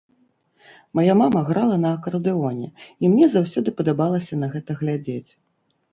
[0.99, 5.31] Мая мама грала на акардэоне і мне заўсёды падабалася на гэта глядзець.